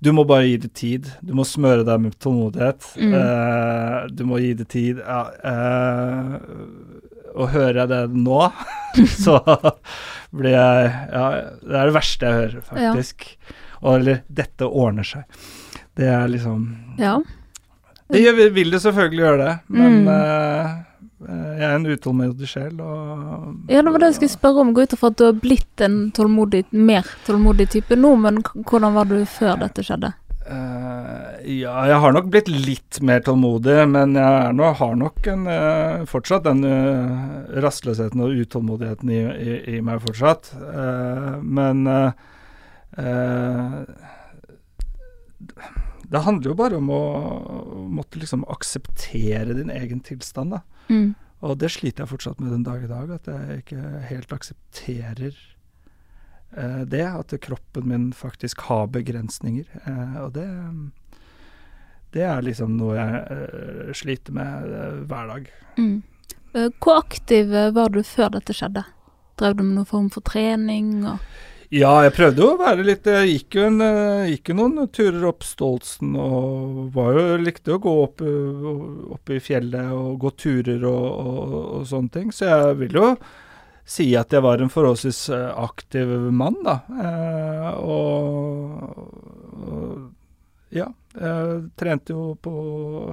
[0.03, 1.07] Du må bare gi det tid.
[1.25, 2.83] Du må smøre deg med tålmodighet.
[3.01, 3.13] Mm.
[3.15, 4.99] Uh, du må gi det tid.
[5.01, 6.35] Ja, uh,
[7.37, 8.37] og hører jeg det nå,
[9.25, 9.39] så
[10.33, 11.25] blir jeg Ja,
[11.63, 13.25] det er det verste jeg hører, faktisk.
[13.81, 15.25] Og, eller 'dette ordner seg'.
[15.97, 16.63] Det er liksom
[16.97, 17.17] Ja.
[18.09, 20.85] det gjør- vil det selvfølgelig gjøre det, men Mm.
[21.25, 24.75] Eh, jeg er en utålmodig sjel, og ja, det var det jeg skulle spørre om.
[24.75, 28.97] Gå ut ifra at du har blitt en tålmodig, mer tålmodig type nå, men hvordan
[28.97, 30.13] var du før dette skjedde?
[30.47, 35.43] Uh, ja, jeg har nok blitt litt mer tålmodig, men jeg nå, har nok en,
[35.51, 40.53] uh, fortsatt den uh, rastløsheten og utålmodigheten i, i, i meg fortsatt.
[41.43, 41.84] Men
[46.08, 47.01] det handler jo bare om å
[47.99, 50.63] måtte liksom akseptere din egen tilstand, da.
[50.89, 51.15] Mm.
[51.45, 55.36] Og det sliter jeg fortsatt med den dag i dag, at jeg ikke helt aksepterer
[56.58, 57.04] eh, det.
[57.06, 59.67] At kroppen min faktisk har begrensninger.
[59.86, 60.47] Eh, og det
[62.13, 65.50] Det er liksom noe jeg eh, sliter med eh, hver dag.
[65.78, 66.02] Mm.
[66.54, 68.84] Eh, Hvor aktiv eh, var du før dette skjedde?
[69.38, 71.06] Drev du med noen form for trening?
[71.06, 71.19] Og
[71.67, 74.88] Ja, jeg prøvde jo å være litt Jeg gikk jo, en, eh, gikk jo noen
[74.88, 78.69] turer opp Stoltsen og var jo, likte å gå opp, eh,
[79.17, 82.32] opp i fjellet og gå turer og, og, og sånne ting.
[82.32, 83.10] Så jeg vil jo
[83.88, 86.77] si at jeg var en forholdsvis eh, aktiv mann, da.
[87.03, 89.03] Eh, og,
[89.67, 90.88] og ja.
[91.17, 92.51] Jeg trente jo på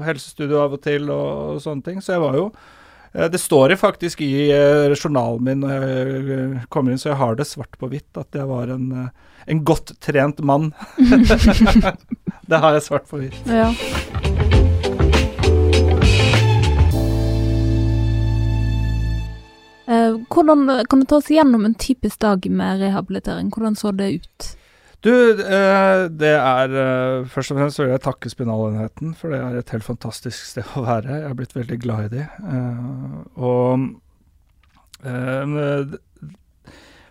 [0.05, 2.83] helsestudio av og til og, sånne ting, så jeg var jo eh,
[3.15, 7.21] det står det faktisk i eh, journalen min når jeg eh, kommer inn, så jeg
[7.21, 10.73] har det svart på hvitt at jeg var en, eh, en godt trent mann.
[12.51, 13.39] det har jeg svart på hvitt.
[13.47, 13.71] ja.
[19.87, 23.51] Eh, hvordan, kan du ta oss gjennom en typisk dag med rehabilitering?
[23.55, 24.51] Hvordan så det ut?
[25.05, 29.59] Du, eh, det er eh, Først og fremst vil jeg takke Spinalenheten, for det er
[29.59, 31.19] et helt fantastisk sted å være.
[31.21, 32.25] Jeg har blitt veldig glad i de.
[32.55, 33.91] Eh, og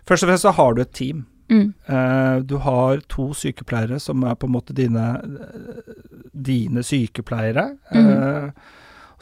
[0.04, 1.20] Først og fremst så har du et team.
[1.46, 1.68] Mm.
[2.48, 5.04] Du har to sykepleiere som er på en måte dine,
[6.34, 7.68] dine sykepleiere.
[7.94, 8.50] Mm.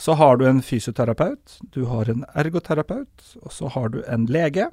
[0.00, 4.70] så har du en fysioterapeut, du har en ergoterapeut, og så har du en lege.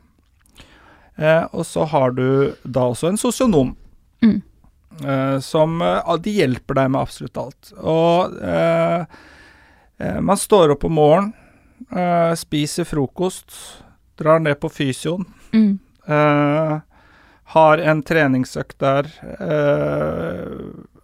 [1.51, 3.75] Og så har du da også en sosionom.
[4.21, 4.41] Mm.
[5.05, 7.71] Eh, som uh, De hjelper deg med absolutt alt.
[7.79, 9.05] Og uh,
[10.23, 11.33] man står opp om morgenen,
[12.39, 13.51] spiser frokost,
[14.19, 15.25] drar ned på fysioen.
[15.51, 15.79] Mm.
[17.55, 19.09] Har en treningsøkt der.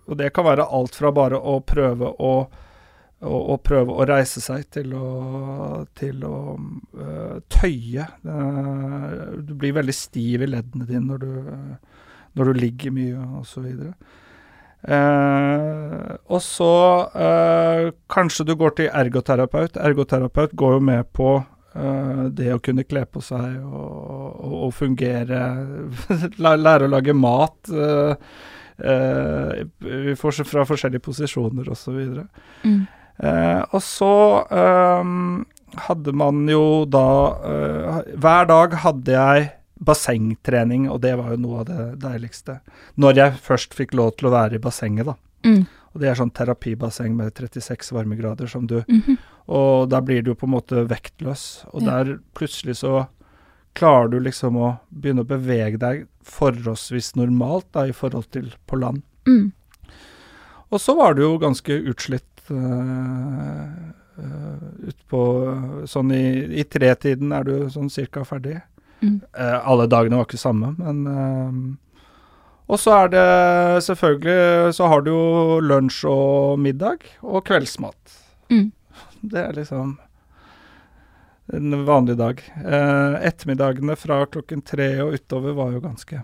[0.05, 2.31] og det kan være alt fra bare å prøve å,
[3.19, 6.37] å, å prøve å reise seg til å, til å
[7.51, 8.07] tøye.
[8.23, 11.33] Du blir veldig stiv i leddene dine når du,
[12.35, 13.65] når du ligger mye, osv.
[14.85, 16.75] Eh, og så
[17.25, 19.79] eh, kanskje du går til ergoterapeut.
[19.81, 21.37] Ergoterapeut går jo med på
[21.75, 23.95] Eh, det å kunne kle på seg og,
[24.39, 25.39] og, og fungere
[26.39, 28.15] Lære å lage mat uh,
[30.15, 31.99] fra forskjellige posisjoner osv.
[32.63, 32.79] Mm.
[33.23, 34.15] Eh, og så
[34.51, 35.45] ehm,
[35.85, 37.05] hadde man jo da
[37.47, 39.45] eh, Hver dag hadde jeg
[39.79, 42.59] bassengtrening, og det var jo noe av det deiligste.
[42.97, 45.15] Når jeg først fikk lov til å være i bassenget, da.
[45.45, 45.65] Mm.
[45.93, 49.17] Og det er sånn terapibasseng med 36 varmegrader som du Mhm.
[49.47, 52.03] Og da blir du jo på en måte vektløs, og Ja.
[52.03, 53.07] der plutselig så
[53.75, 58.79] klarer du liksom å begynne å bevege deg forholdsvis normalt da, i forhold til på
[58.79, 59.03] land.
[59.27, 59.51] Mm.
[60.71, 63.91] Og så var du jo ganske utslitt uh,
[64.87, 65.21] utpå
[65.87, 68.61] Sånn i, i tretiden er du sånn cirka ferdig.
[69.05, 69.19] Mm.
[69.37, 71.59] Eh, alle dagene var ikke samme, men uh,
[72.73, 73.25] Og så er det
[73.85, 78.15] selvfølgelig Så har du jo lunsj og middag og kveldsmat.
[78.49, 78.71] Mm.
[79.21, 79.97] Det er liksom
[81.53, 82.39] en vanlig dag.
[82.57, 86.23] Uh, ettermiddagene fra klokken tre og utover var jo ganske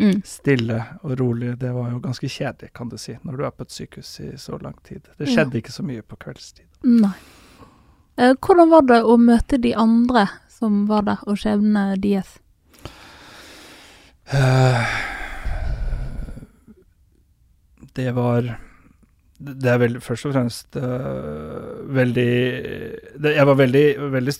[0.00, 0.22] Mm.
[0.24, 1.58] stille og rolig.
[1.60, 4.30] Det var jo ganske kjedelig, kan du si, når du er på et sykehus i
[4.40, 5.02] så lang tid.
[5.18, 5.34] Det Ja.
[5.34, 6.64] skjedde ikke så mye på kveldstid.
[6.84, 7.12] Nei.
[8.16, 10.26] Eh, hvordan var det å møte de andre
[10.60, 12.36] som var der, og skjebnene deres?
[14.30, 14.98] Eh,
[17.96, 18.58] det var
[19.40, 22.32] Det er vel først og fremst uh, veldig
[23.22, 24.34] det, Jeg var veldig, veldig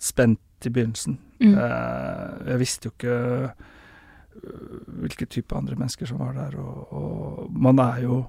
[0.00, 1.18] spent i begynnelsen.
[1.40, 1.52] Mm.
[1.52, 3.50] Uh, jeg visste jo ikke
[4.86, 8.24] hvilke type andre mennesker som var der, og, og man er jo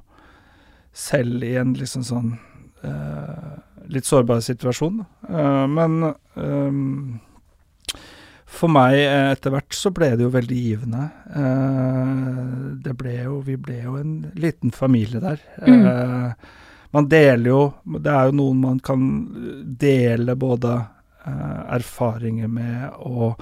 [0.93, 2.30] selv i en liksom sånn
[2.84, 3.56] uh,
[3.88, 5.06] litt sårbar situasjon.
[5.72, 7.19] men ehm,
[8.47, 11.04] for meg eh, etter hvert så ble det jo veldig givende.
[11.36, 12.13] Eh,
[12.84, 15.41] det ble jo Vi ble jo en liten familie der.
[15.62, 15.86] Mm.
[15.91, 16.54] Eh,
[16.95, 17.62] man deler jo
[18.00, 19.02] Det er jo noen man kan
[19.80, 20.80] dele både
[21.28, 23.41] erfaringer med, og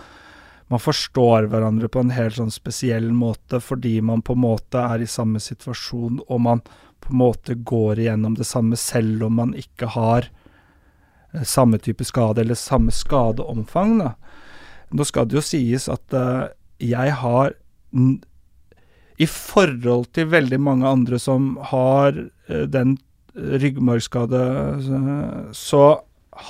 [0.74, 5.04] man forstår hverandre på en helt sånn spesiell måte fordi man på en måte er
[5.06, 9.54] i samme situasjon, og man på en måte går igjennom det samme selv om man
[9.54, 10.32] ikke har
[11.44, 13.98] samme type skade eller samme skadeomfang.
[14.00, 14.14] Da.
[14.96, 16.48] Nå skal det jo sies at uh,
[16.80, 17.54] jeg har
[19.18, 22.98] I forhold til veldig mange andre som har uh, den
[23.36, 24.42] ryggmargskade,
[24.86, 25.00] så,
[25.52, 25.84] så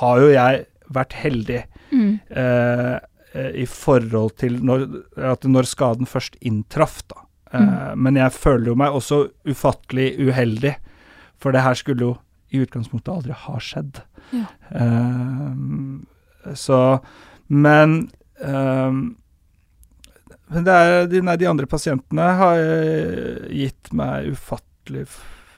[0.01, 2.19] har jo jeg vært heldig Mm.
[2.33, 2.95] eh,
[3.33, 4.81] eh, i forhold til når,
[5.21, 7.21] at når skaden først inntraff, da.
[7.53, 10.75] Eh, Men jeg føler jo meg også ufattelig uheldig,
[11.37, 12.17] for det her skulle jo
[12.51, 14.01] i utgangspunktet aldri ha skjedd.
[14.31, 14.45] Ja.
[14.69, 16.79] Eh, så
[17.47, 18.09] Men
[18.41, 19.15] um,
[20.47, 25.07] men er, de, nei, de andre pasientene har eh, gitt meg ufattelig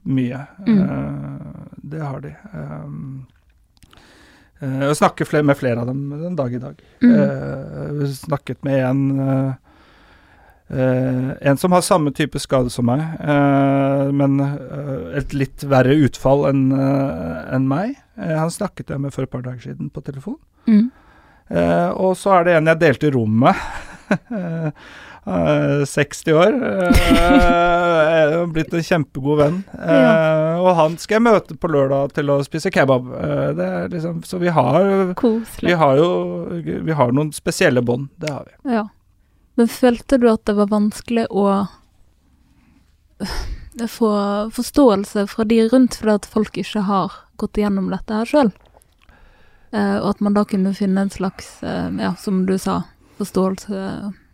[0.07, 0.39] mye.
[0.63, 0.77] Mm.
[0.79, 2.31] Uh, det har de.
[2.55, 3.25] Um,
[4.63, 6.79] uh, jeg snakker fle- med flere av dem den dag i dag.
[7.03, 7.11] Mm.
[7.19, 9.53] Uh, snakket med en eh, eh,
[10.69, 16.43] En som har samme type skade som meg, eh, men eh, et litt verre utfall
[16.49, 17.95] enn eh, enn meg.
[18.19, 20.35] Eh, han snakket jeg med for et par dager siden på telefon.
[20.67, 20.89] Mm.
[21.47, 23.67] Eh, og så er det en jeg delte rom med.
[24.31, 24.67] Eh,
[25.27, 26.53] eh, 60 år.
[26.55, 29.57] Uh, blitt en kjempegod venn.
[29.75, 30.13] Eh, Ja.
[30.63, 33.09] Og han skal jeg møte på lørdag til å spise kebab.
[33.19, 34.87] Eh, det er liksom, så vi har,
[35.61, 36.07] vi har jo
[36.63, 38.07] vi har noen spesielle bånd.
[38.15, 38.55] Det har vi.
[38.77, 38.85] Ja.
[39.57, 41.47] Men følte du at det var vanskelig å
[43.89, 44.11] få
[44.53, 48.53] forståelse fra de rundt, fordi at folk ikke har gått igjennom dette her sjøl?
[49.77, 52.79] og at man da kunne finne en slags, eh, ja, som du sa,
[53.19, 53.81] forståelse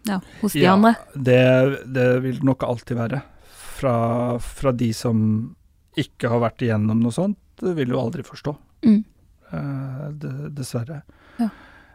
[0.08, 0.74] ja, hos de Ja.
[0.76, 0.94] andre?
[1.16, 3.22] Det, det vil nok alltid være.
[3.50, 5.56] Fra, fra de som
[5.98, 8.54] ikke har vært igjennom noe sånt, vil jo aldri forstå.
[8.86, 9.04] Mm.
[9.52, 11.02] Eh, det, dessverre.
[11.42, 11.50] Ja.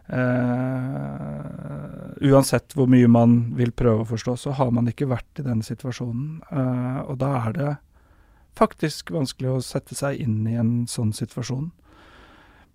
[0.08, 1.44] Eh,
[2.30, 5.60] uansett hvor mye man vil prøve å forstå, så har man ikke vært i den
[5.64, 6.40] situasjonen.
[6.48, 7.74] Uh, og da er det
[8.58, 11.70] faktisk vanskelig å sette seg inn i en sånn situasjon.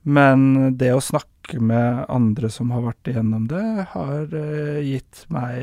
[0.04, 3.66] Men det å snakke med andre som har vært igjennom det,
[3.96, 5.56] har uh, gitt meg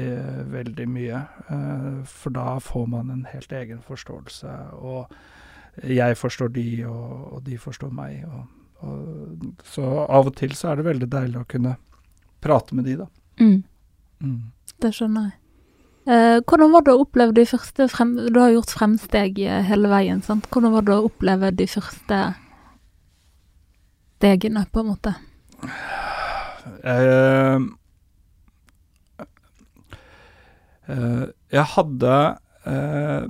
[0.52, 1.24] veldig mye.
[2.10, 5.12] For da får man en helt egen forståelse, og
[5.86, 8.24] jeg forstår de, og, og de forstår meg.
[8.28, 8.59] Og,
[9.70, 11.76] så av og til så er det veldig deilig å kunne
[12.40, 13.06] prate med de, da.
[13.40, 13.62] Mm.
[14.24, 14.40] Mm.
[14.80, 15.36] Det skjønner jeg.
[16.10, 18.14] Eh, hvordan var det å oppleve de første frem...
[18.32, 20.48] Du har gjort fremsteg eh, hele veien, sant?
[20.48, 22.20] Hvordan var det å oppleve de første
[24.20, 25.14] stegene, på en måte?
[26.84, 27.60] Eh,
[30.88, 32.16] eh, jeg hadde
[32.68, 33.28] eh,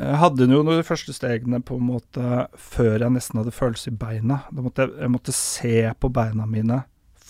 [0.00, 3.52] Jeg hadde jo noen av de første stegene på en måte før jeg nesten hadde
[3.52, 4.40] følelse i beina.
[4.48, 6.78] Da måtte jeg, jeg måtte se på beina mine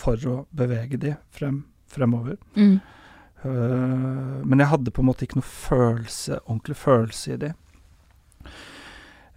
[0.01, 2.39] for å bevege de frem, fremover.
[2.55, 2.79] Mm.
[3.41, 7.51] Uh, men jeg hadde på en måte ikke noe følelse, ordentlig følelse i de.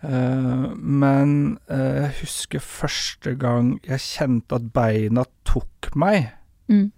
[0.04, 6.34] Uh, men uh, jeg husker første gang jeg kjente at beina tok meg,
[6.72, 6.94] Mm.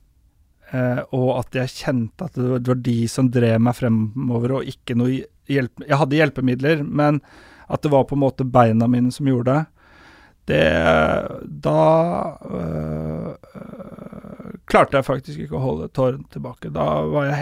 [1.16, 4.68] og at jeg kjente at det var, det var de som drev meg fremover, og
[4.70, 5.84] ikke noe hjelp...
[5.88, 7.22] Jeg hadde hjelpemidler, men
[7.68, 9.66] at det var på en måte beina mine som gjorde det.
[10.46, 10.66] Det
[11.66, 11.82] Da
[14.70, 16.72] klarte jeg faktisk ikke å holde tårene tilbake.
[16.74, 17.38] Da var jeg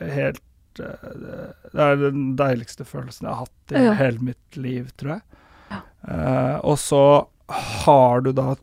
[0.00, 3.94] he helt uh, Det er den deiligste følelsen jeg har hatt i Ja.
[3.98, 5.22] hele mitt liv, tror jeg.
[5.70, 5.80] Ja.
[6.08, 7.02] Uh, og så
[7.84, 8.54] har du da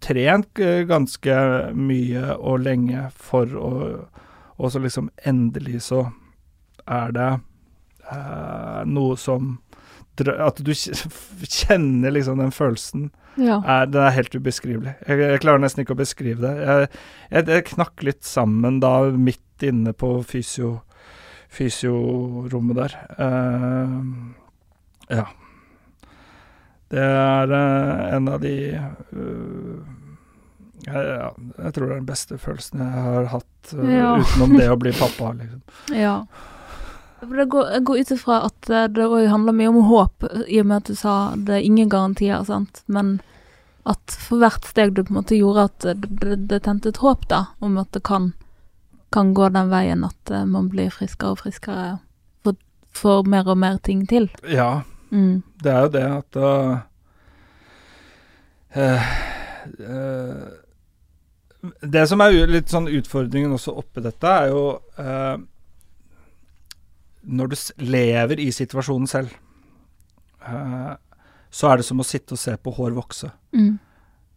[0.00, 1.34] trent eh, ganske
[1.74, 3.72] mye og lenge for å
[4.56, 6.06] Og så liksom endelig så
[6.88, 7.30] er det
[8.12, 9.56] eh, noe som
[10.16, 13.58] At du kjenner liksom den følelsen Ja.
[13.68, 14.94] er, den er helt ubeskrivelig.
[15.06, 16.52] Jeg, jeg klarer nesten ikke å beskrive det.
[16.64, 16.86] Jeg,
[17.34, 20.78] jeg, jeg knakk litt sammen da midt inne på fysio,
[21.52, 22.96] fysiorommet der.
[23.20, 24.32] Uh,
[25.12, 25.26] ja.
[26.88, 28.54] Det er uh, en av de
[30.86, 34.10] jeg, ja, jeg tror det er den beste følelsen jeg har hatt uh, Ja.
[34.22, 35.60] utenom det å bli pappa, liksom.
[36.06, 36.20] Ja.
[37.20, 40.66] Det går, jeg går ut ifra at det òg handler mye om håp, i og
[40.68, 42.82] med at du sa det er ingen garantier, sant.
[42.86, 43.20] Men
[43.88, 47.28] at for hvert steg du på en måte gjorde, at det, det, tente et håp,
[47.30, 48.32] da, om at det kan,
[49.14, 51.96] kan gå den veien at eh, man blir friskere og friskere,
[52.44, 52.58] får,
[52.98, 54.28] får mer og mer ting til.
[54.50, 55.42] Ja, Mm.
[55.62, 56.78] det er jo det at uh,
[58.76, 60.48] uh,
[61.94, 64.64] Det som er litt sånn utfordringen også oppi dette, er jo
[67.26, 69.32] Når du lever i situasjonen selv,
[70.46, 70.94] uh,
[71.50, 73.30] så er det som å sitte og se på hår vokse.
[73.56, 73.74] Mm.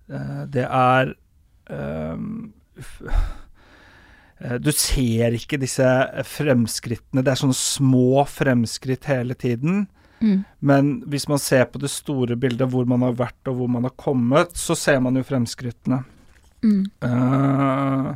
[0.09, 1.11] Uh, det er
[1.69, 2.49] ehm,
[4.39, 5.85] eh, Du ser ikke disse
[6.31, 7.21] fremskrittene.
[7.21, 9.83] Det er sånne små fremskritt hele tiden.
[10.19, 10.43] Mm.
[10.59, 13.85] Men hvis man ser på det store bildet, hvor man har vært og hvor man
[13.87, 16.01] har kommet, så ser man jo fremskrittene.
[16.63, 16.81] Mm.
[17.03, 18.15] Uh,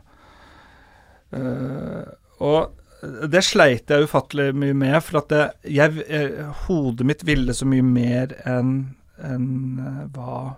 [1.38, 2.08] uh,
[2.44, 7.56] og det sleit jeg ufattelig mye med, for at det, jeg, eh, hodet mitt ville
[7.56, 8.76] så mye mer enn
[9.24, 10.56] enn, eh, hva,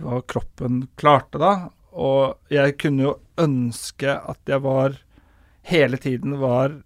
[0.00, 1.70] hva kroppen klarte, da.
[1.90, 4.96] Og jeg kunne jo ønske at jeg var
[5.70, 6.78] hele tiden var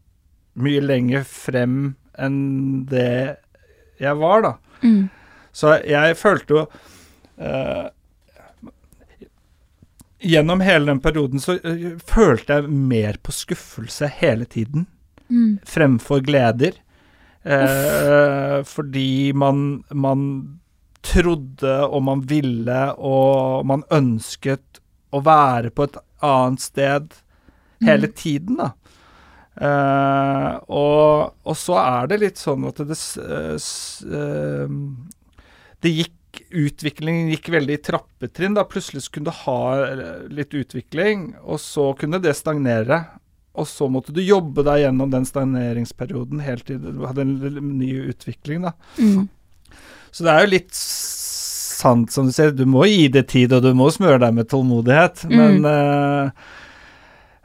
[0.55, 3.37] mye lenger frem enn det
[4.03, 4.55] jeg var, da.
[4.85, 5.09] Mm.
[5.55, 6.62] Så jeg følte jo
[7.38, 7.87] eh,
[10.24, 14.87] Gjennom hele den perioden så eh, følte jeg mer på skuffelse hele tiden
[15.30, 15.58] Mm.
[15.64, 16.74] fremfor gleder.
[17.44, 20.20] Eh, fordi man, man
[21.04, 24.80] trodde og man ville og man ønsket
[25.12, 27.14] å være på et annet sted
[27.84, 28.14] hele Mm.
[28.16, 28.70] tiden, da.
[29.60, 33.54] Eh, og, og så er det litt sånn at det s- eh,
[34.18, 34.68] eh,
[35.84, 36.14] Det gikk
[36.51, 38.57] Utviklingen gikk veldig i trappetrinn.
[38.57, 43.05] da Plutselig kunne du ha eh, litt utvikling, og så kunne det stagnere.
[43.55, 47.38] Og så måtte du jobbe deg gjennom den stagneringsperioden helt til du hadde en
[47.79, 48.62] ny utvikling.
[48.66, 49.29] da Mm.
[50.11, 53.62] så det er jo litt sant som du sier, du må gi det tid, og
[53.62, 55.37] du må smøre deg med tålmodighet, Mm.
[55.37, 56.31] men uh,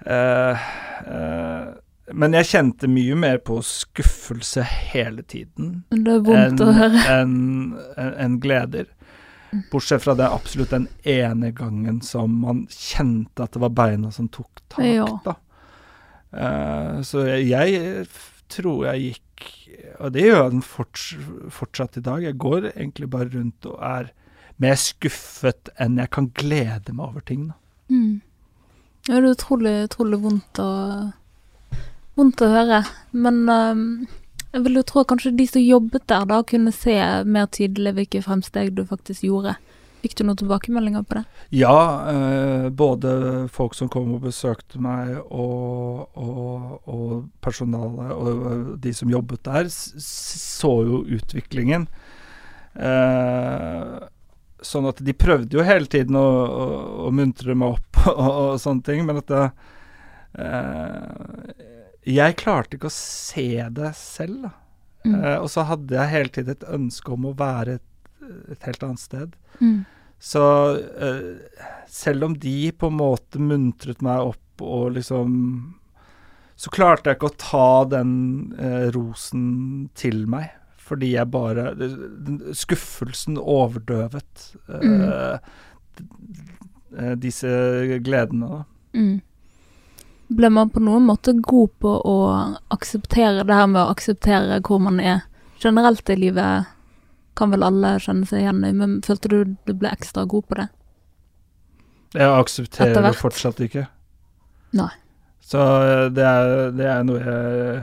[0.07, 0.67] uh,
[1.05, 1.65] eh,
[2.13, 7.03] Men jeg kjente mye mer på skuffelse hele tiden Det er vondt å høre.
[7.19, 8.85] enn enn- enn gleder.
[9.71, 14.27] Bortsett fra det absolutt den ene gangen som man kjente at det var beina som
[14.29, 15.05] tok tak, Ja.
[15.25, 15.35] da.
[16.31, 18.05] Uh, så jeg
[18.49, 19.25] tror jeg gikk
[20.01, 21.03] Og det gjør jeg forts
[21.49, 22.21] fortsatt i dag.
[22.23, 24.11] Jeg går egentlig bare rundt og er
[24.59, 27.47] mer skuffet enn jeg kan glede meg over ting.
[27.47, 27.53] Da.
[27.89, 28.21] Mm.
[29.07, 31.13] Ja, det er utrolig, utrolig vondt å,
[32.19, 32.83] vondt å høre.
[33.15, 33.85] Men um,
[34.49, 36.95] jeg vil jo tro kanskje de som jobbet der, da kunne se
[37.25, 39.55] mer tydelig hvilke fremsteg du faktisk gjorde.
[39.99, 41.23] Fikk du noen tilbakemeldinger på det?
[41.59, 41.75] Ja,
[42.07, 43.11] eh, både
[43.51, 47.09] folk som kom og besøkte meg, og, og, og
[47.43, 51.89] personalet og, de som jobbet der, så jo utviklingen.
[52.79, 53.97] Eh,
[54.63, 56.69] sånn at de prøvde jo hele tiden å, å,
[57.09, 59.43] å muntre meg opp og sånne ting, men at det,
[60.39, 61.67] eh,
[62.07, 64.55] Jeg klarte ikke å se det selv, da.
[65.07, 65.15] Mm.
[65.15, 68.13] Uh, og så hadde jeg hele tiden et ønske om å være et,
[68.51, 69.35] et helt annet sted.
[69.59, 69.81] Mm.
[70.19, 70.43] Så
[70.75, 75.35] uh, selv om de på en måte muntret meg opp og liksom
[76.59, 78.09] Så klarte jeg ikke å ta den
[78.59, 80.49] uh, rosen til meg.
[80.75, 81.71] Fordi jeg bare
[82.57, 84.49] Skuffelsen overdøvet.
[84.67, 85.45] mm.
[87.21, 87.49] disse
[88.01, 88.61] gledene, da.
[90.29, 92.17] Ble man på noen måte god på å
[92.73, 95.23] akseptere det her med å akseptere hvor man er?
[95.59, 96.69] Generelt i livet
[97.39, 100.59] kan vel alle kjenne seg igjen i, men følte du du ble ekstra god på
[100.59, 100.67] det?
[102.17, 103.85] Jeg aksepterer det fortsatt ikke.
[104.77, 104.91] Nei.
[105.49, 107.81] Så eh, det er, det er noe jeg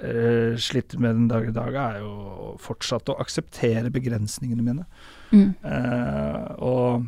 [0.00, 4.86] eh, sliter med den dag i dag, er jo fortsatt å akseptere begrensningene mine.
[5.32, 5.52] Mm.
[5.60, 7.04] Eh, og,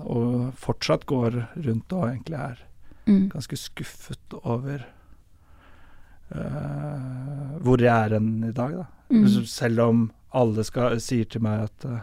[0.00, 2.62] og fortsatt går rundt og egentlig er
[3.06, 3.28] Mm.
[3.32, 4.84] ganske skuffet over
[6.34, 8.86] uh, hvor jeg er hen i dag, da.
[9.12, 9.26] Mm.
[9.50, 11.98] Selv om alle skal, sier til meg at uh,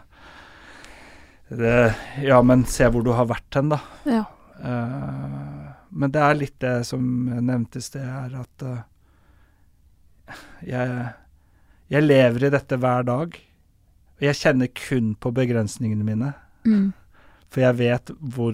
[1.50, 1.96] det,
[2.28, 3.80] Ja, men se hvor du har vært hen, da.
[4.10, 4.26] Ja.
[4.60, 8.66] Uh, men det er litt det som nevntes nevnte i sted, er at
[10.62, 11.06] jeg,
[11.90, 13.40] jeg lever i dette hver dag.
[14.20, 16.34] Og jeg kjenner kun på begrensningene mine.
[16.68, 16.92] Mm.
[17.50, 18.54] For jeg vet hvor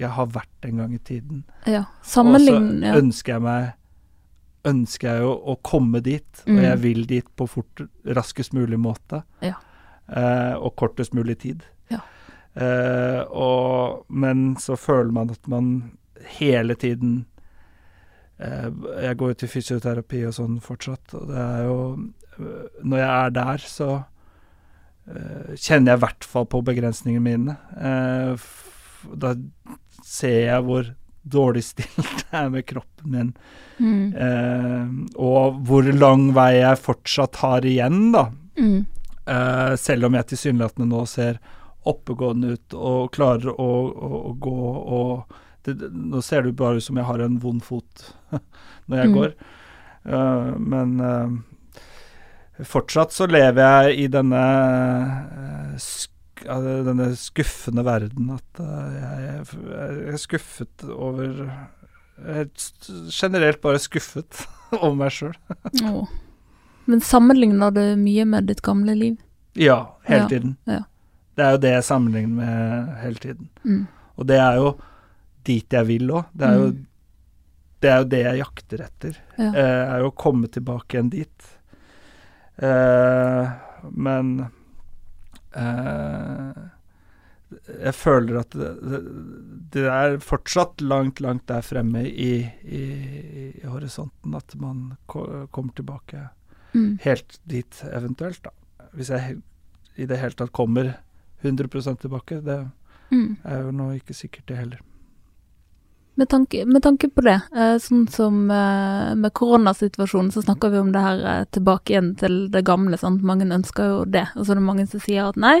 [0.00, 1.44] jeg, har vært en gang i tiden.
[1.66, 1.84] ja.
[2.00, 2.96] Og så ja.
[2.96, 3.72] ønsker jeg meg
[4.68, 6.58] Ønsker jeg jo å komme dit, Mm.
[6.58, 9.22] og jeg vil dit på fort, raskest mulig måte.
[9.40, 9.54] Ja.
[10.12, 11.62] Eh, og kortest mulig tid.
[11.90, 12.00] Ja.
[12.60, 15.92] Eh, og, men så føler man at man
[16.36, 17.24] hele tiden
[18.38, 18.68] eh,
[19.02, 21.76] Jeg går jo til fysioterapi og sånn fortsatt, og det er jo
[22.40, 23.90] øh, Når jeg er der, så
[25.08, 27.56] øh, kjenner jeg i hvert fall på begrensningene mine.
[27.80, 28.36] Eh,
[29.16, 29.34] da
[30.10, 30.88] ser jeg hvor
[31.30, 33.32] dårlig stilt det er med kroppen min,
[33.80, 34.12] Mm.
[34.12, 38.26] eh, og hvor lang vei jeg fortsatt har igjen, da.
[38.60, 38.82] Mm.
[39.24, 41.38] Eh, selv om jeg tilsynelatende nå ser
[41.88, 44.56] oppegående ut og klarer å, å, å gå
[44.98, 45.30] og
[45.64, 48.04] det, Nå ser det bare ut som jeg har en vond fot
[48.88, 49.16] når jeg Mm.
[49.16, 49.32] går,
[50.00, 55.76] Eh, men eh, fortsatt så lever jeg i denne ja,
[56.44, 61.26] denne skuffende verden at eh, jeg, jeg er skuffet over
[62.20, 62.50] jeg er
[63.10, 64.42] generelt bare skuffet
[64.80, 65.34] over meg sjøl.
[65.84, 66.02] Åh.
[66.90, 69.16] Men sammenligner du mye med ditt gamle liv?
[69.56, 70.56] Ja, hele Ja, tiden.
[70.68, 70.82] ja.
[71.36, 73.48] Det er jo det jeg sammenligner med hele tiden.
[73.64, 73.86] Mm.
[74.20, 74.72] Og det er jo
[75.48, 76.24] dit jeg vil òg.
[76.36, 76.86] Det, Mm.
[77.80, 79.16] det er jo det jeg jakter etter.
[79.38, 79.48] Ja.
[79.54, 81.46] Eh, er jo å komme tilbake igjen dit.
[82.60, 83.50] Eh,
[83.92, 84.32] men
[85.56, 86.60] eh,
[87.82, 89.00] jeg føler at det,
[89.74, 92.82] det, er fortsatt langt, langt der fremme i, i,
[93.58, 96.28] i horisonten at man ko kommer tilbake
[96.70, 96.98] Mm.
[97.02, 98.44] helt dit, eventuelt.
[98.44, 98.50] da.
[98.94, 99.40] Hvis jeg
[99.98, 100.92] i det hele tatt kommer
[101.42, 102.60] 100 tilbake, det
[103.10, 103.38] Mm.
[103.44, 104.78] er jo nå ikke sikkert, det heller.
[106.14, 110.80] Med tanke, med tanke på det, eh, sånn som eh, med koronasituasjonen, så snakker vi
[110.82, 112.98] om det her eh, tilbake igjen til det gamle.
[112.98, 113.22] Sant?
[113.26, 115.60] Mange ønsker jo det, og så er det mange som sier at nei,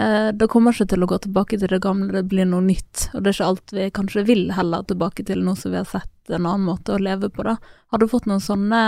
[0.00, 3.10] det kommer ikke til å gå tilbake til det gamle, det blir noe nytt.
[3.12, 5.88] Og det er ikke alt vi kanskje vil heller tilbake til, noe som vi har
[5.90, 7.58] sett en annen måte å leve på, da.
[7.92, 8.80] Har du fått noen sånne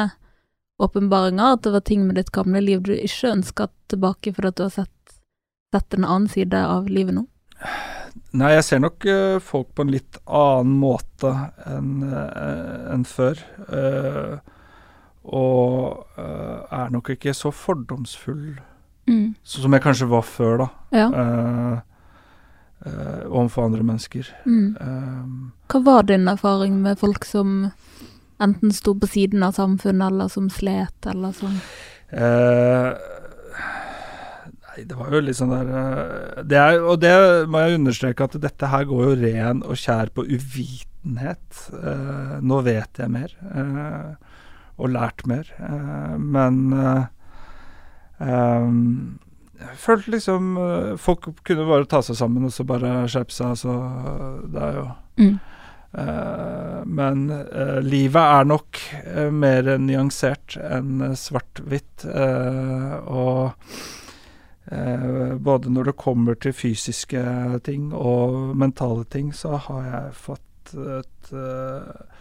[0.80, 4.64] åpenbaringer, at det var ting med ditt gamle liv du ikke ønska tilbake fordi du
[4.70, 5.18] har sett,
[5.74, 7.26] sett en annen side av livet nå?
[8.32, 11.32] Nei, jeg ser nok eh, folk på en litt annen måte
[11.68, 13.42] enn eh, enn før.
[13.68, 14.38] eh,
[15.22, 18.58] og er nok ikke så fordomsfull
[19.06, 19.34] Mm.
[19.42, 20.66] som jeg kanskje var før, da.
[20.94, 21.08] Ja.
[23.30, 24.26] overfor andre mennesker.
[24.46, 24.76] Mm.
[24.80, 27.72] Eh, Hva var din erfaring med folk som
[28.40, 31.58] enten sto på siden av samfunnet, eller som slet, eller sånn?
[32.10, 32.94] Eh,
[34.72, 37.12] nei, det var jo litt sånn der eh, det er, Og det
[37.50, 41.64] må jeg understreke, at dette her går jo ren og kjær på uvitenhet.
[41.76, 44.12] Eh, nå vet jeg mer, eh,
[44.80, 47.04] og lært mer, eh, men eh,
[48.24, 48.70] eh,
[49.62, 50.46] jeg følte liksom
[50.98, 53.74] Folk kunne bare ta seg sammen og så bare skjerpe seg, så
[54.50, 54.86] det er jo
[55.22, 55.36] mm.
[56.98, 57.20] Men
[57.84, 58.80] livet er nok
[59.36, 62.06] mer nyansert enn svart-hvitt.
[62.08, 63.52] og
[65.42, 67.22] både når det kommer til fysiske
[67.66, 72.20] ting og mentale ting, så har jeg fått et eh,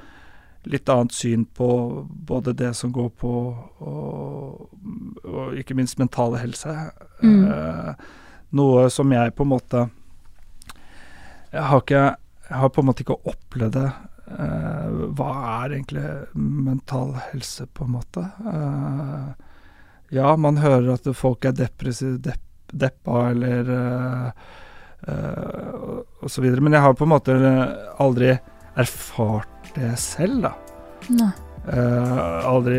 [0.63, 1.67] litt annet syn på
[2.09, 3.33] både det som går på
[3.79, 4.73] og,
[5.25, 6.73] og ikke minst mentale helse.
[7.21, 7.45] Mm.
[7.45, 7.93] Eh,
[8.57, 9.85] noe som jeg på en måte
[11.53, 12.03] Jeg har ikke
[12.51, 13.89] jeg har på en måte ikke opplevd det.
[14.27, 15.29] Eh, hva
[15.63, 16.03] er egentlig
[16.35, 18.25] mental helse, på en måte?
[18.51, 19.29] Eh,
[20.11, 24.31] ja, man hører at folk er depressive, depp, deppa eller uh,
[26.27, 27.37] så videre, men jeg har på en måte
[27.99, 28.35] aldri
[28.79, 30.53] erfart det selv, da.
[31.15, 31.31] Nei.
[31.61, 32.77] Uh, aldri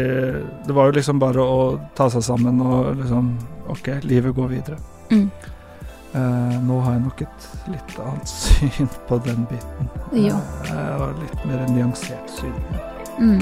[0.66, 1.58] Det var jo liksom bare å
[1.94, 3.28] ta seg sammen og liksom
[3.70, 4.78] OK, livet går videre.
[5.12, 5.28] Mm.
[6.12, 9.92] Uh, nå har jeg nok et litt annet syn på den biten.
[10.18, 10.40] Ja.
[10.68, 12.58] Uh, litt mer nyansert syn.
[13.20, 13.40] Mm.